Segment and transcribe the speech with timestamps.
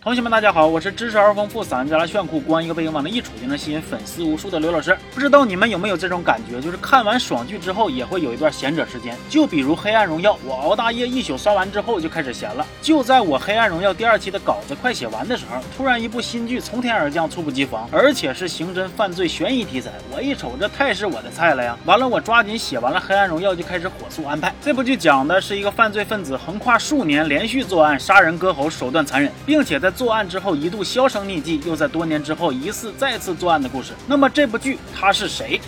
[0.00, 4.96] 同学们，大家好，我是知识而丰富、嗓音加拉炫酷、光一个背影往那一杵就能吸引粉丝无数的刘老师。
[5.12, 9.16] 不知道你们有没有这种感觉，就是看完爽剧之后，也会有一段闲者时间。
[9.28, 12.64] 就比如《黑暗荣耀》，我熬大夜一宿刷完之后就开始闲了。
[12.80, 19.90] 就在我《黑暗荣耀》第二期的稿子快写完的时候，突然一部新剧从天而降，猝不及防，而且是刑侦犯罪悬疑题材。
[20.14, 21.76] 我一瞅，这太是我的菜了呀！
[21.84, 24.54] 完了，我抓紧写完了《黑暗荣耀》，就开始火速安排。
[24.62, 30.68] 这部剧讲的是一个犯罪分子横跨数年连续作案，杀人割喉，手段残忍，并且在作案之后一。
[30.68, 33.94] 度销声匿迹，又在多年之后疑似再次作案的故事。
[34.06, 35.58] 那么这部剧他是谁？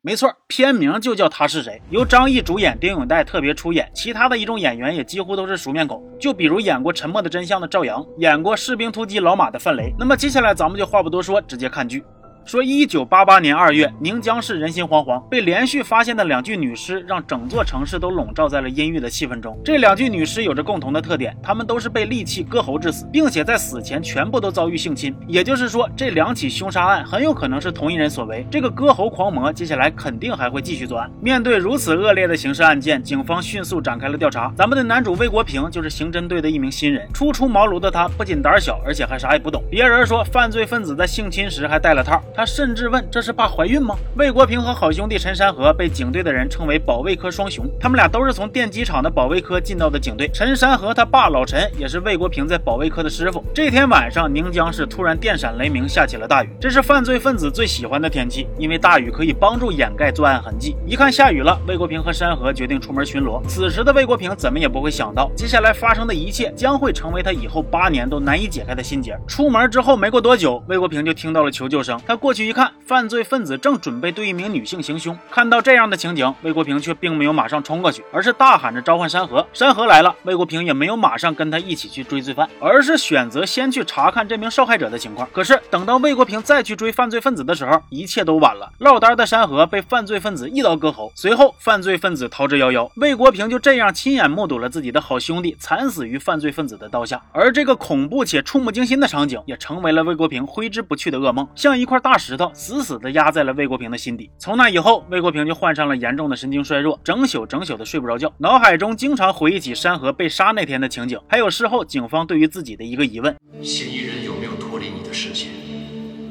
[0.00, 1.82] 没错，片名就叫他是谁。
[1.90, 6.02] 由张译主演，丁永岱特别出演，其他的一众演员也几乎都是熟面孔。
[6.20, 9.92] 就比如演过《沉默的真相》的赵阳，演过《士兵突击》老马的范雷。
[9.98, 12.04] 那么接下来咱们就话不多说，直接看剧。
[12.46, 19.58] 说，一九八八年二月，宁江市人心惶惶，被连续发现的两具女尸让整座城市都笼罩在了阴郁的气氛中。
[19.64, 25.14] 这两具女尸有着共同的特点，她们都是被利器割喉致死，并且在死前全部都遭遇性侵。
[25.26, 28.46] 也就是说，这两起凶杀案很有可能是同一人所为。
[28.50, 31.10] 这个割喉狂魔接下来肯定还会继续作案。
[31.22, 34.52] 面对如此恶劣的刑事案件，警方迅速展开了调查。
[34.54, 39.62] 咱们的男主魏国平就是刑侦队的一名新人，初出茅庐的他不仅胆小，而且还啥也不懂。
[39.70, 43.06] 别人说犯罪分子在性侵时还戴了套，他甚至问。
[43.10, 43.94] 这是怕怀孕吗？
[44.16, 50.28] 魏国平和好兄弟陈山河被警队的人称为保卫科双雄，他们俩都是从电机厂的保卫科进到的警队。
[50.32, 53.44] 陈山河他爸老陈也是魏国平在保卫科的师傅。
[53.54, 56.48] 这天晚上，宁江市突然电闪雷鸣，下起了大雨。
[56.60, 60.74] 这是犯罪分子最喜欢的天气，因为大雨可以帮助掩盖作案痕迹。
[60.86, 63.40] 一看下雨了，魏国平和山河决定出门巡逻。
[63.46, 69.16] 此时的魏国平怎么也不会想到，接下来发生的一切将会成为他以后八年都难以解开的心结。
[69.28, 72.00] 出门之后没过多久，魏国平就听到了求救声。
[72.06, 73.04] 他过去一看，犯。
[73.06, 79.46] 罪分子正准备对一名女性行凶，看到这样的情景，魏国平却并没有马上冲过去，而是大喊着召唤山河。
[79.52, 85.28] 山河来了，魏国平也没有马上跟他一起去追罪犯，而是选择先去查看这名受害者的情况。
[85.34, 88.72] 可是等到魏国平再去追犯罪分子的时候，一切都晚了。
[88.78, 92.90] 落单的山河被犯罪分子一刀割喉，随后犯罪分子逃之夭夭。
[92.96, 102.96] 魏国平就这样亲眼目睹了自己的好兄弟惨死于犯罪分子的刀下，而这个恐怖且触目惊心的场景，也成为了魏国平挥之不去的噩梦，像一块大大石头死死。
[103.00, 104.30] 的压在了魏国平的心底。
[104.38, 115.50] 从那以后，魏国平就患上了严重的神经衰弱，整宿整宿的睡不着觉，脑海中经常回忆起山河被杀那天的情景，还有事后警方对于自己的一个疑问：嫌疑人有没有脱离你的视线？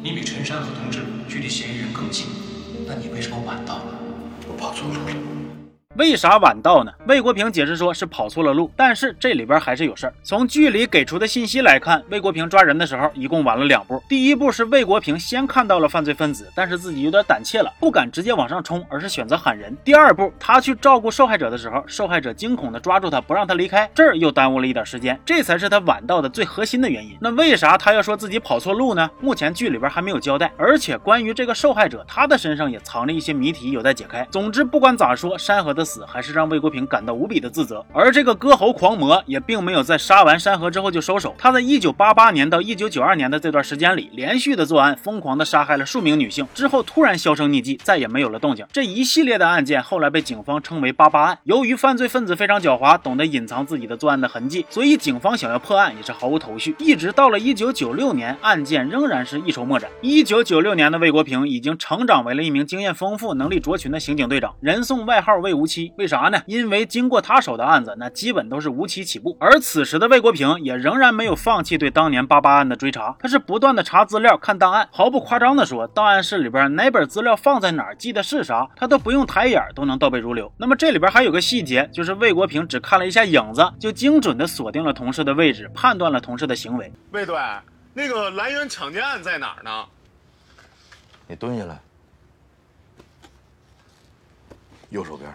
[0.01, 2.27] 你比陈山河同志距离嫌疑人更近，
[2.87, 3.99] 那你为什么晚到了？
[4.47, 5.42] 我跑错路了。
[5.95, 6.91] 为啥晚到呢？
[7.07, 10.13] 魏国平解释说是跑错了路，但是这里边还是有事儿。
[10.23, 14.01] 从剧里给出的信息来看，魏国平抓人的时候一共晚了两步。
[14.09, 19.77] 第一步是魏国平先看到了犯罪分子，但是自己有点胆怯了，不敢直接往上冲，而是选择喊人。
[19.83, 27.15] 第二步，他去照顾受害者的时候，受害者惊恐的抓住他，不让他离开，这儿又耽误了一点时间，这才是他晚到的最核心的原因。
[27.21, 29.07] 那为啥他要说自己跑错路呢？
[29.19, 34.27] 目前剧里边还没有交代，而且关于这个受害者，他的身上也藏着一些谜题有待解开。
[34.31, 36.63] 总之，不管咋说，山河的死还是让魏。
[36.63, 41.35] 国平感到无比的自责，而这个割喉狂魔也并没有在杀完山河之后就收手。
[41.37, 48.65] 他在一九八八年到一九九二年的这段时间里，连续的作案，疯狂的杀害了数名女性，之后突然销声匿迹，再也没有了动静。
[48.71, 51.37] 这一系列的案件后来被警方称为“八八案”。
[51.43, 56.73] 由于犯罪分子非常狡猾，懂得隐藏自己的作案的痕迹，所以警方想要破案也是毫无头绪。
[56.79, 59.91] 一直到了一九九六年，案件仍然是一筹莫展。
[60.01, 65.91] 一九九六年的魏国平已经成长为了一名经验丰富、能力卓群的刑警队长，人送外号“魏无期”。
[65.97, 66.41] 为啥呢？
[66.45, 69.35] 因为经过他手的案子，那基本都是无期起步。
[69.39, 74.87] 而此时的魏国平也仍然没有放弃对当年八八案的追查，他是不断的查资料、看档案。
[74.91, 80.51] 毫不夸张的说，档案室里边哪本资料放在哪儿，记得是啥，他都不用抬眼都能倒背如流。
[80.57, 86.91] 那么这里边还有个细节，就是魏国平只看了一下影子，就精准的锁定了同事的位置，判断了同事的行为。
[87.11, 87.35] 魏队，
[87.93, 89.85] 那个兰源抢劫案在哪儿呢？
[91.27, 91.79] 你蹲下来，
[94.89, 95.33] 右手边。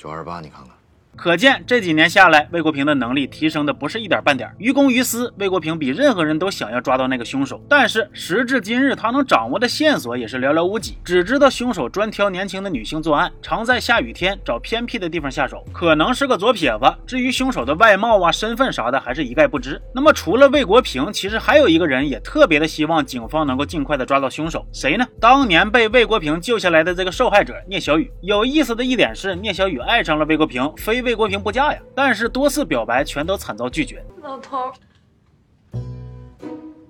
[0.00, 0.79] 九二八，你看看。
[1.16, 4.50] 可见这几年下来，魏国平的能力提升的不是一点半点。
[4.56, 7.62] 于公于私，魏国平比任何人都想要抓到那个凶手。
[7.68, 16.94] 但是时至今日，他能掌握的线索也是寥寥无几，只知道凶手专挑年轻的女性作案，常在下雨天找偏僻的地方下手，可能是个左撇子。
[17.06, 19.82] 至于凶手的外貌啊、身份啥的，还是一概不知。
[19.94, 25.06] 那么除了魏国平，其实还有一个人也特别的希望警方能够尽快的抓到凶手，谁呢？
[25.20, 28.10] 当年被魏国平救下来的这个受害者聂小雨。
[28.22, 30.99] 有意思的一点是，聂小雨爱上了魏国平，非。
[31.02, 34.04] 魏国平不嫁呀，但是多次表白全都惨遭拒绝。
[34.22, 34.72] 老头，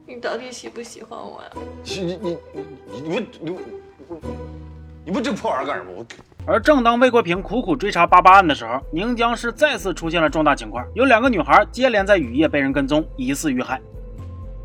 [0.06, 1.50] 你到底喜不喜欢我呀？
[1.84, 2.38] 你你
[2.92, 3.60] 你你你不
[4.08, 4.20] 你
[5.06, 5.92] 你不这破玩意儿干什么？
[5.96, 6.06] 我
[6.46, 13.80] 而正当魏国平苦苦追查八八案的时候，宁江市再次出现了重大情况，有两个女孩接连在雨夜被人跟踪，疑似遇害。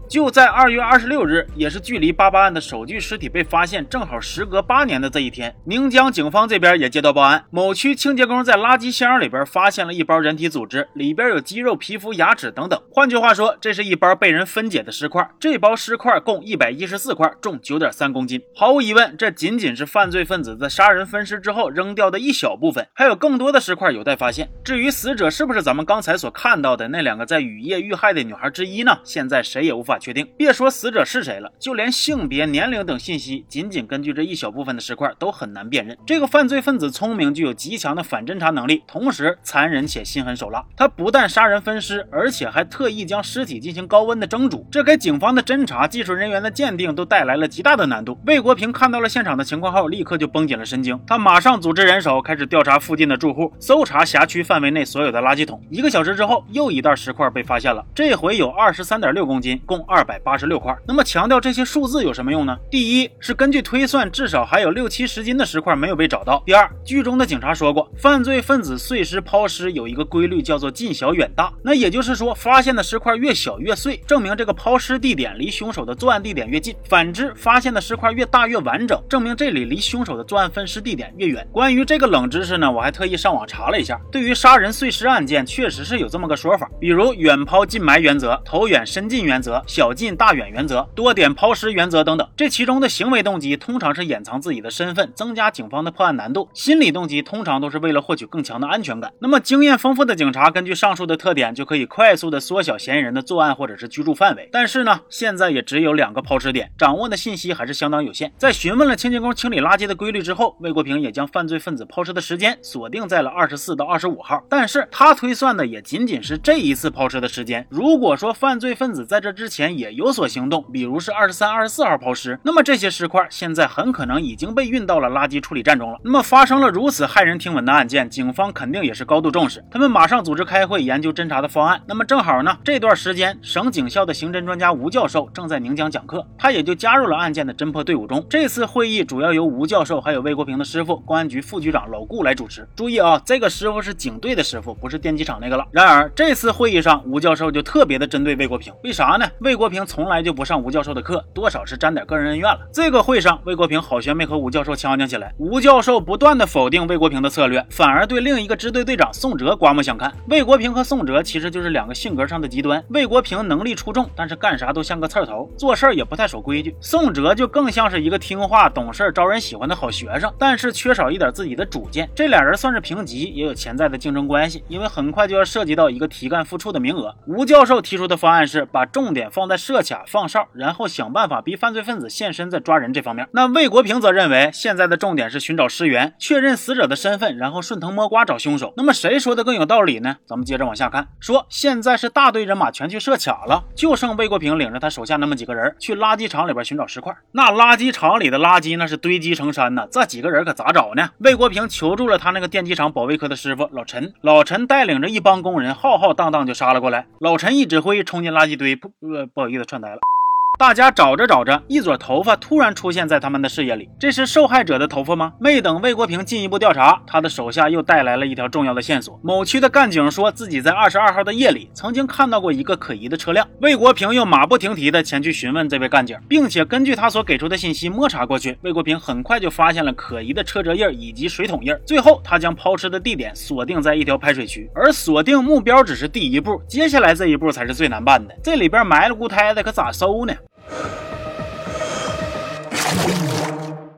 [0.07, 12.79] 就在二月二十六日，也是距离八八案的首具尸体被发现正好时隔八年的这一天，宁江警方这边也接到报案，某区清洁工在垃圾箱里边发现了一包人体组织，里边有肌肉、皮肤、牙齿等等。
[12.91, 15.27] 换句话说，这是一包被人分解的尸块。
[15.39, 18.39] 这包尸块共一百一十四块，重九点三公斤。
[18.55, 24.49] 毫无疑问，这仅仅是犯罪分子在杀人分尸之后扔掉的一小部分，还有更多的尸块有待发现。
[24.63, 28.99] 至于死者是不是咱们刚才所看到的那两个在雨夜遇害的女孩之一呢？
[29.03, 29.94] 现在谁也无法。
[29.97, 35.97] 确定，别说死者是谁了，就连性别、年龄等信息，仅仅根据这一小部分的尸块都很难辨认。
[36.05, 40.63] 这个犯罪分子聪明，具有极强的反侦查能力，同时残忍且心狠手辣。
[40.75, 48.19] 他不但杀人分尸，而且还特意将尸体进行高温的蒸煮，这给警方的侦查、技术人员的鉴定都带来了极大的难度。
[48.25, 55.61] 魏国平看到了现场的情况后，立刻就绷紧了神经，他马上组织人手开始调查附近的住户，搜查辖区范围内所有的垃圾桶。
[55.69, 59.84] 一个小时之后，又一袋石块被发现了，这回有二十三点六公斤，共。
[59.87, 60.75] 二百八十六块。
[60.87, 62.57] 那么强调这些数字有什么用呢？
[62.69, 66.41] 第一是根据推算，至少还有六七十斤的石块没有被找到。
[66.45, 71.51] 第二，剧中的警察说过，犯罪分子碎尸抛尸有一个规律，叫做近小远大。
[71.63, 81.47] 那也就是说，发现的石块越小越碎，证明这个抛尸地点离凶手的作案地点越近；反之，发现的石块越大越完整，证明这里离凶手的作案分尸地点越远。
[81.51, 89.61] 关于这个冷知识呢，我还特意上网查了一下，对于杀人碎尸案件，确实是有这么个说法，比如远抛近埋原则、投远深近原则。
[89.75, 99.11] 小近大远原则、多点抛尸原则等等，这其中的行为动机通常是掩藏自己的身份，增加警方的破案难度；心理动机通常都是为了获取更强的安全感。
[99.19, 104.47] 那么，经验丰富的警察根据上述的特点，就可以快速的缩小嫌疑人的作案或者是居住范围。
[104.49, 108.31] 但是呢，现在也只有两个抛尸点，掌握的信息还是相当有限。
[108.37, 114.41] 在询问了清洁工清理垃圾的规律之后，魏国平也将犯罪分子抛尸的时间锁定在了二十四到二十五号。
[114.49, 117.67] 但是他推算的也仅仅是这一次抛尸的时间。
[117.69, 125.97] 如果说犯罪分子在这之前也有所行动，比如是二十三、二十四号抛尸，那么这些尸块现在很可能已经被运到了垃圾处理站中了。
[126.03, 131.81] 那么发生了如此骇人听闻的案件，警方肯定也是高度重视，他们马上组织开会研究侦查的方案。
[131.87, 138.25] 那么正好呢，这段时间省警校的刑侦专家吴教授正在宁江讲课，他也就加入了案件的侦破队伍中。
[138.29, 142.67] 这次会议主要由吴教授还有魏国平的师傅公安局副局长老顾来主持。
[142.75, 145.65] 注意啊，这个师傅是警队的师傅，不是电机厂那个了。
[145.71, 149.25] 然而这次会议上，吴教授就特别的针对魏国平，为啥呢？
[149.39, 149.85] 魏魏国平。
[149.85, 152.67] 从来就不上吴教授的课，多少是沾点个人恩怨了。
[152.73, 155.33] 这个会上，魏国平好悬没和吴教授呛呛起来。
[155.37, 160.13] 吴教授不断的否定魏国平的策略，反而对另一个支队队长宋哲刮目相看。
[160.27, 162.83] 魏国平和宋哲其实就是两个性格上的极端。
[162.89, 166.75] 魏国平能力出众，但是干啥都像个刺头，做事也不太守规矩。
[166.81, 172.09] 宋哲就更像是一个听话、懂事、招人喜欢的好学生，但是缺少一点自己的主见。
[172.13, 177.15] 这俩人算是平级，也有潜在的竞争关系，因为很快就要涉及到一个提干复处的名额。
[177.27, 179.85] 吴教授提出的方案是把重点放在设。
[179.85, 183.27] 卡放哨，然后想办法逼犯罪分子现身，再抓人这方面。
[183.33, 188.73] 那魏国平则认为，现在的重点是寻找尸源，确认死者的身份，然后顺藤摸瓜找凶手。
[188.77, 190.15] 那么谁说的更有道理呢？
[190.25, 197.15] 咱们接着往下看，说现在是大队人马全去设卡了，就剩魏国平领着他手下那么几个人去垃圾场里边寻找尸块。
[197.33, 201.09] 那垃圾场里的垃圾那是堆积成山呐，这几个人可咋找呢？
[201.19, 207.05] 魏国平求助了他那个电机厂保卫科的师傅老陈，老陈带领着一帮工人浩浩荡荡就杀了过来。
[207.19, 210.14] 老陈一指挥，冲进垃圾堆，不呃不好意思串台了。
[210.57, 213.89] 大家找着找着，一撮头发突然出现在他们的视野里。
[213.99, 215.33] 这是受害者的头发吗？
[215.39, 219.19] 没等魏国平进一步调查，他的手下又带来了一条重要的线索。
[219.21, 223.45] 某区的干警说自己在二十二号的夜里曾经看到过一个可疑的车辆。
[223.61, 228.57] 魏国平又马不停蹄地前去询问这位干警，并且根据他所给出的信息摸查过去。
[228.61, 231.75] 魏国平很快就发现了可疑的车辙印以及水桶印。
[231.85, 234.69] 最后，他将抛尸的地点锁定在一条排水渠。
[234.73, 238.33] 而锁定目标只是第一步，接下来这一步才是最难办的。
[238.41, 240.33] 这里边埋了骨胎的，可咋搜呢？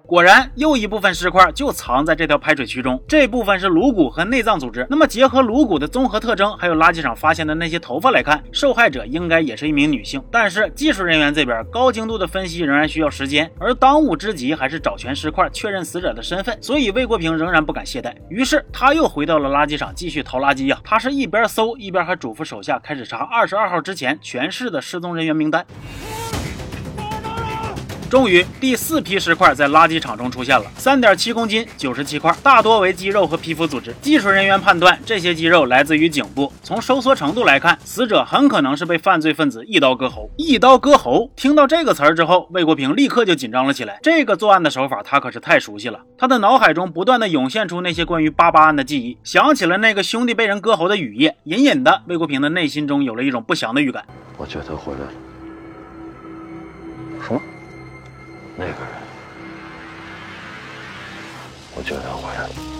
[0.05, 2.97] 果然，又一部分尸块就藏在这条排水渠中。
[3.09, 4.87] 这部分是颅骨和内脏组织。
[4.89, 10.23] 那么，结合颅骨的综合特征，还有垃圾场发现的那些头发来看，受害者应该也是一名女性。
[10.31, 16.57] 但是，技术人员这边高精度的分析仍然需要时间，而当务之急还是找全尸块，确认死者的身份。
[16.61, 18.13] 所以，魏国平仍然不敢懈怠。
[18.29, 20.79] 于是，他又回到了垃圾场，继续淘垃圾呀。
[20.85, 25.65] 他是一边搜，一边还嘱咐手下开始查二十二号之前全市的失踪人员名单。
[28.09, 33.93] 终于，第四批尸块在垃圾场中出现了，三点七公斤，九十七块，大多为肌肉和皮肤组织。
[34.01, 36.51] 技术人员判断，这些肌肉来自于颈部。
[36.63, 40.29] 从收缩程度来看，死者很可能是被犯罪分子一刀割喉。
[40.37, 43.99] 一刀割喉，听到这个词儿之后，魏国平立刻就紧张了起来。
[44.01, 45.99] 这个作案的手法，他可是太熟悉了。
[46.17, 54.05] 他的脑海中不断的涌现出那些关于八八案的记忆，想起了那个兄弟被人割喉的雨夜，隐隐的，魏国平的内心中有了一种不祥的预感。
[54.37, 55.07] 我觉得他回来了。
[57.27, 57.41] 什么？
[58.59, 58.79] 那个人，
[61.75, 62.76] 我就要他回来。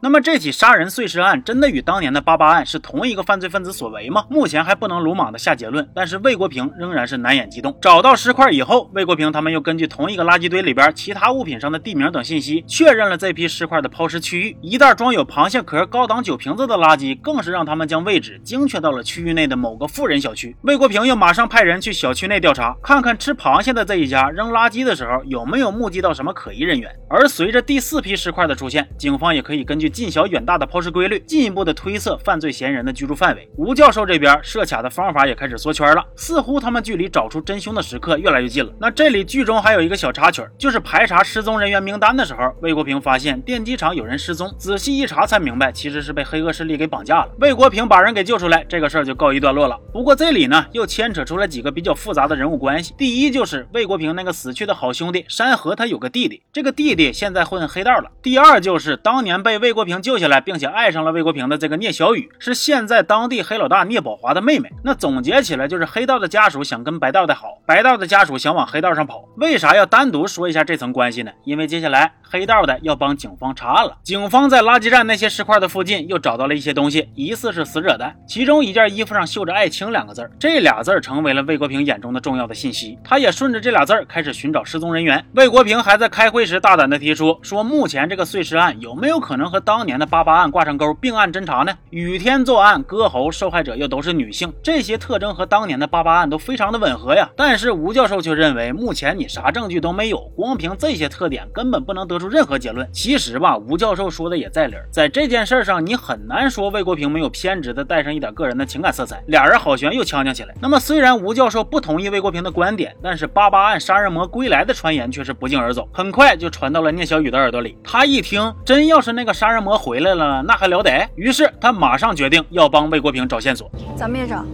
[0.00, 4.24] 那么这起杀人碎尸案真的与当年的八八案是同一个犯罪分子所为吗？
[4.28, 7.76] 目前还不能鲁莽的下结论，但是魏国平仍然是难掩激动。
[7.80, 14.56] 找到尸块以后，魏国平他们又根据同一个垃圾堆里边其他物品上的地名等信息，确认了这批尸块的抛尸区域。
[14.60, 20.54] 一袋装有螃蟹壳、高档酒瓶子的垃圾，更是让他们将位置精确到了区域内的某个富人小区。
[20.62, 26.94] 魏国平又马上派人去小区内调查，看看吃螃蟹的这一家扔垃圾的时候有没有目击到什么可疑人员。
[27.08, 33.48] 而随着第四批尸块的出现，警方也可以根据近小远大的抛尸规律，进一步的推测犯罪嫌疑人的居住范围。
[33.56, 38.70] 吴教授这边设卡的方法也开始缩圈了，似乎他们距离找出真凶的时刻越来越近了。
[38.78, 47.30] 那这里剧中还有一个小插曲，就是排查失踪人员名单的时候，魏国平发现电机厂有人失踪，仔细一查才明白，其实是被黑恶势力给绑架了。
[47.40, 49.80] 魏国平把人给救出来，这个事儿就告一段落了。
[49.94, 52.92] 不过这里呢，又牵扯出来几个比较复杂的人物关系。
[52.98, 58.10] 第一就是魏国平那个死去的好兄弟山河，他有个弟弟，这个弟弟现在混黑道了。
[58.20, 60.26] 第二就是当年被魏国平救下。
[60.26, 64.68] 来，并且爱上了魏国平的这个聂小雨，是现在当地黑老大聂宝华的妹妹。
[64.82, 69.24] 那总结起来就是黑道的家属想跟白道的好，白道的家属想往黑道上跑。
[69.36, 71.30] 为啥要单独说一下这层关系呢？
[71.44, 73.96] 因为接下来黑道的要帮警方查案了。
[74.02, 78.12] 警方在垃圾站那些尸块的附近又找到了一些东西，疑似是死者的。
[78.26, 82.98] 其中一件衣服上绣着“爱卿”两个字，这俩字成为了魏国平眼中的重要的信息。
[83.04, 85.24] 他也顺着这俩字开始寻找失踪人员。
[85.34, 91.72] 魏国平还在开会时大胆的提出说，目前这个碎尸案有没有可能和当年的八八案挂上钩，并案侦查呢？
[91.90, 97.28] 雨天作案割喉，受害者又都是女性，这些特征和当年的八八案都非常的吻合呀。
[97.36, 102.88] 但是吴教授却认为，目前你啥证据都没有，光凭这些特点根本不能得出任何结论。
[102.92, 109.20] 其实吧，吴教授说的也在理儿，在这件事上，你很难说魏国平没有偏执的带上一点个人的情感色彩。
[109.26, 110.54] 俩人好悬又呛呛起来。
[110.62, 117.76] 那么虽然吴教授不同意魏国平的观点，但是八八案杀人魔归来的传言却是不胫而走，很快就传到了聂小雨的耳朵里。
[117.82, 120.42] 他一听，真要是那个杀人魔回来了。
[120.42, 121.08] 那还了得！
[121.14, 123.70] 于是他马上决定要帮魏国平找线索。
[123.96, 124.44] 咱们也找，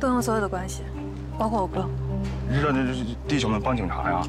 [0.00, 0.82] 动用所有的关系，
[1.38, 1.88] 包括我哥。
[2.62, 2.92] 让这
[3.26, 4.22] 弟兄们帮警察呀？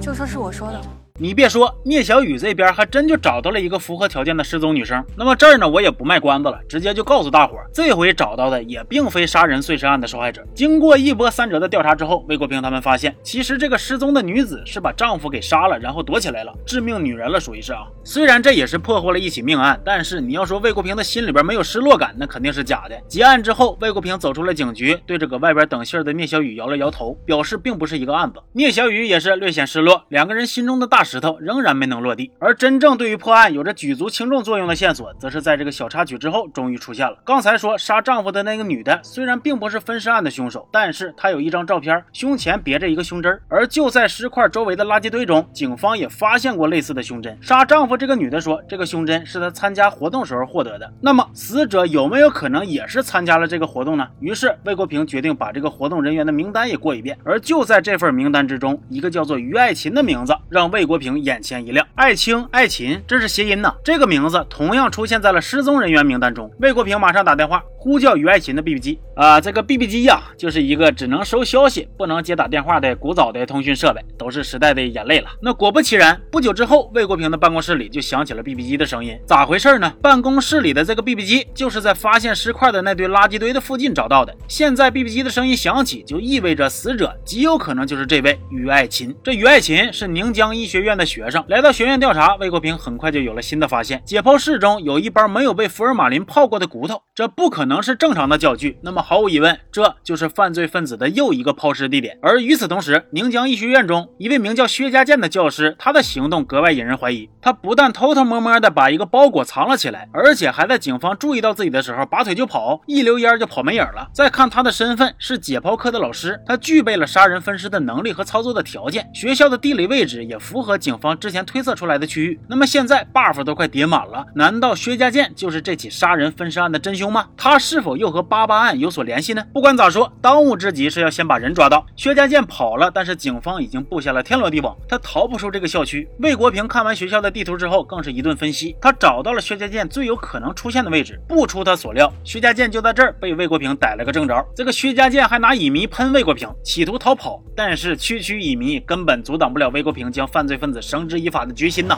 [0.00, 0.80] 就说是我说的。
[1.22, 5.04] 你别说，聂小雨这边还真就找到了一个符合条件的失踪女生。
[5.18, 10.42] 那么这儿呢，我也不卖关子了，直接就告诉大伙儿，这回找到的也并非杀人碎尸案的受害者。
[10.54, 17.82] 经过一波三折的调查之后，魏国平他们发现，其实这个失踪的女子是把丈夫给杀了，然后躲起来了，致命女人了，属于是啊。
[18.02, 22.98] 虽然这也是破获了一起命案，但是你要说魏国平的心里边没有失落感，那肯定是假的。
[23.06, 28.40] 结案之后，魏国平走出了警局，对着搁外边等信儿的聂小雨摇了摇头，表示并不是一个案子。
[28.54, 31.90] 聂小雨也是略显失落，两个人心中的大石头仍然没。
[31.90, 37.18] 能落地，而真正对于破案有着举足轻重作用的线索，则是在这个小插曲之后终于出现了。
[37.24, 47.36] 刚才说杀丈夫的那个女的，虽然并不是分尸案的凶手，但是她有一张照片，胸前别着一个胸针而就在尸块周围的垃圾堆中，警方也发现过类似的胸针。
[47.42, 50.88] 杀丈夫这个女的说，这个胸针是她参加活动时候获得的。
[51.00, 54.06] 那么死者有没有可能也是参加了这个活动呢？
[54.20, 57.18] 于是魏国平决定把这个活动人员的名单也过一遍。
[57.24, 61.84] 而就在这份名单之中，一个叫做于爱琴的名字让魏国平眼前一亮。
[61.96, 63.74] 爱卿、爱琴，这是谐音呢。
[63.82, 66.48] 这个名字同样出现在了失踪人员名单中。
[66.60, 75.30] 魏国平马上打电话呼叫于爱琴的 BB 机啊，这个 BB 机呀，就是一个只能收消息、不能接打电话的古早的通讯设备，都是时代的眼泪了。
[75.42, 79.18] 那果不其然，不久之后，魏国平的办公室里就响起了 BB 机的声音。
[79.26, 79.92] 咋回事呢？
[80.02, 84.34] 办公室里的这个 BB 机就是在发现尸块的那堆垃圾堆的附近找到的。
[84.46, 89.14] 现在 BB 机的声音响起，就意味着死者极有可能就是这位于爱琴。
[89.24, 92.00] 这于爱琴是宁江医学院的学生，来到学院。
[92.00, 98.78] 调查魏国平很快就有了新的发现，解剖室中有一包没有被福尔马林泡过的骨头，这不可能是正常的教具。
[98.82, 102.18] 那么毫无疑问，这就是犯罪分子的又一个抛尸地点。
[102.22, 107.28] 而与此同时，宁江医学院中一位名叫薛家健的教师，他的行动格外引人怀疑。
[107.42, 114.08] 他不但偷偷摸摸的把一个包裹藏了起来，而且还在警方注意到自己的时候拔腿就跑，一溜烟就跑没影了。
[114.14, 119.06] 再看他的身份是解剖科的老师，他具备了杀人分尸的能力和操作的条件。
[119.12, 121.90] 学校的地理位置也符合警方之前推测出。
[121.90, 127.26] 来的区域，那么现在 buff 都快叠满了，难道薛家健就是这起杀人分尸案的真凶吗？
[127.36, 129.44] 他是否又和八八案有所联系呢？
[129.52, 131.84] 不管咋说，当务之急是要先把人抓到。
[131.96, 136.08] 薛家健跑了，但是警方已经布下了天罗地网，他逃不出这个校区。
[136.20, 141.20] 魏国平看完学校的地图之后，更是一顿分析，他找到了薛家健最有可能出现的位置。
[141.26, 144.46] 不出他所料，薛家健就在这儿被魏国平逮了个正着。
[144.54, 151.96] 这个薛家健还拿乙醚喷魏国平，企图逃跑，但是区区乙醚根本阻挡不了魏国平将犯罪分子绳之以法的决心呢。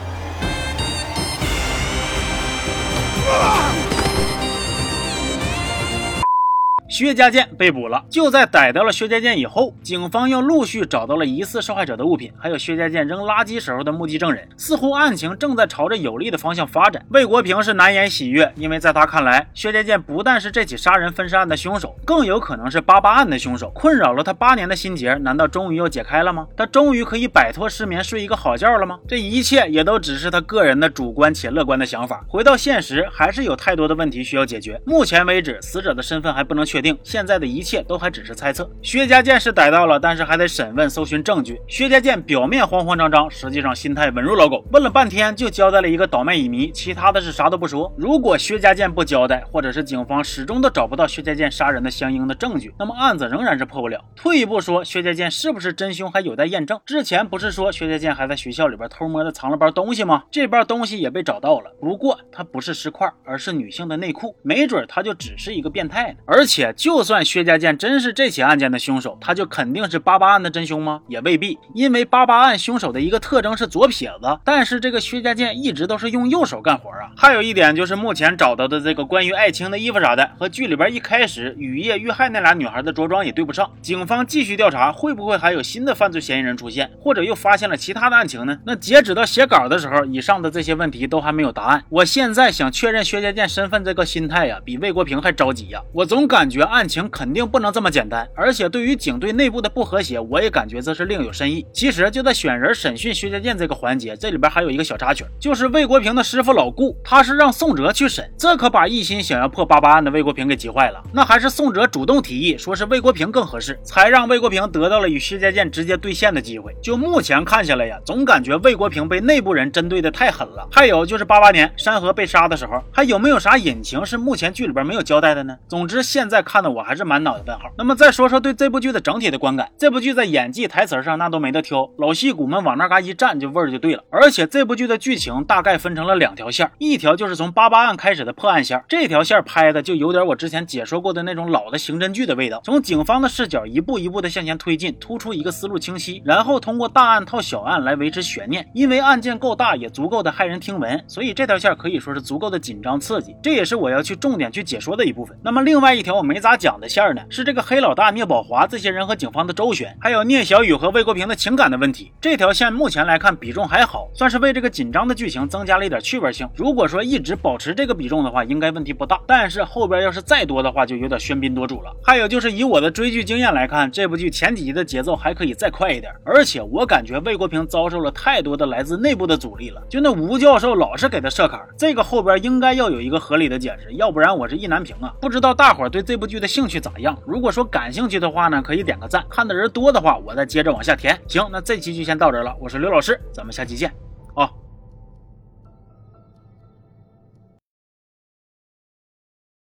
[6.93, 8.05] 薛家健被捕了。
[8.07, 14.47] 就在逮到了薛家健以后，警方又陆续找到了疑似受害者的物品，还有薛家健扔垃圾时候的目击证人。
[14.57, 17.03] 似乎案情正在朝着有利的方向发展。
[17.09, 23.71] 魏国平是难言喜悦，因为在他看来，薛家健不但是这起杀人分尸案的凶手，更有可能是八八案的凶手。
[23.73, 26.45] 困扰了他八年的心结，难道终于要解开了吗？
[26.55, 28.99] 他终于可以摆脱失眠，睡一个好觉了吗？
[29.07, 32.23] 这一切也都只是他个人的主观且乐观的想法。
[32.27, 34.79] 回到现实，还是有太多的问题需要解决。
[34.85, 36.82] 目前为止，死者的身份还不能确定。
[36.83, 38.69] 定，现在的一切都还只是猜测。
[38.81, 41.59] 薛家健是逮到了，但是还得审问、搜寻证据。
[41.67, 44.63] 薛家健表面慌慌张张，实际上心态稳如老狗。
[44.73, 47.91] 问了半天，就交代了一个倒卖乙醚，其他的是啥都不说。
[47.97, 54.03] 如果薛家健不交代，或者是警方始终都找不到薛家健杀人的相应的证据，那么案子仍然是破不了。
[54.15, 56.77] 退一步说，薛家健是不是真凶还有待验证。
[56.85, 60.23] 之前不是说薛家健还在学校里边偷摸的藏了包东西吗？
[60.29, 66.17] 这包东西也被找到了，不过它不是尸块，而是女性的内裤，没准他就只是一个变态呢。
[66.25, 66.72] 而且。
[66.75, 71.01] 就算薛家健真是这起案件的凶手，他就肯定是八八案的真凶吗？
[71.07, 77.11] 也未必，因为八八案凶手的一个特征是左撇子，但是这个薛家健一直都是用右手干活啊。
[77.15, 83.69] 还有一点就是目前找到的这个关于爱情的衣服啥的，和剧里边一开始雨夜遇害那俩女孩的着装也对不上。
[83.81, 88.57] 警方继续调查，会不会还有新的犯罪嫌疑人出现，或者又发现了其他的案情呢？
[88.65, 91.83] 那截止到写稿的时候，以上的这些问题都还没有答案。
[91.89, 95.79] 我现在想确认薛家健身份这个心态呀，比魏国平还着急呀。
[95.93, 96.62] 我总感觉。
[96.65, 101.65] 案情肯定不能这么简单，而且对于警队内部的不和谐，我也感觉这是另有深意。
[101.73, 111.03] 其实就在选人审讯薛家健这个环节，这里边还有一个小插曲，就是魏国平的师傅老顾，他是让宋哲去审，这可把一心想要破八八案的魏国平给急坏了。
[111.11, 116.73] 那还是宋哲主动提议，说是魏国平更合适，才让魏国平得到了与薛家健直接对线的机会。
[116.81, 120.67] 就目前看下来呀，总感觉魏国平被内部人针对的太狠了。
[120.71, 125.57] 还有就是八八年山河被杀的时候，还有没有啥隐情是目前剧里边没有交代的呢？
[125.67, 126.52] 总之现在看。
[126.53, 127.67] 看的我还是满脑袋问号。
[127.75, 134.03] 那么再说说对这部剧的整体的观感，这部剧在演技、台词上那都没得挑，老戏骨们往那嘎一站就味儿就对了。
[134.11, 148.69] 而且这部剧的剧情大概分成了两条线，一条就是从八八案开始的破案线，这条线拍的就有点我之前解说过的那种老的刑侦剧的味道，从警方的视角一步一步的向前推进，突出一个思路清晰，然后通过大案套小案来维持悬念。
[148.75, 155.35] 因为案件够大，也足够的骇人听闻，所以这条线可以说是足够的紧张刺激，这也是我要去重点去解说的一部分。
[155.43, 156.42] 那么另外一条我没。
[156.43, 157.21] 咋讲的线儿呢？
[157.29, 162.11] 是这个黑老大聂宝华这些人和警方的周旋，还有聂小雨和魏国平的情感的问题。
[162.19, 166.45] 这条线目前来看比重还好，算是为这个紧张的剧情增加了一点趣味性。
[166.53, 169.21] 如果说一直保持这个比重的话，应该问题不大。
[169.25, 171.95] 但是后边要是再多的话，就有点喧宾夺主了。
[172.03, 176.11] 还有就是以我的追剧经验来看，这部剧前几集的节奏还可以再快一点。
[176.25, 179.81] 而且我感觉魏国平遭受了太多的来自内部的阻力了。
[179.89, 185.13] 就那吴教授老是给他设坎，这个后边应该要有一个合理的解释，要不然我是意难平啊。
[185.21, 186.32] 不知道大伙对这部剧。
[186.33, 187.15] 剧的兴趣咋样？
[187.27, 191.15] 如果说感兴趣的话呢，可以点个赞；看的人多的话，我再接着往下填。
[191.27, 192.55] 行，那这期就先到这了。
[192.59, 193.93] 我是刘老师，咱们下期见。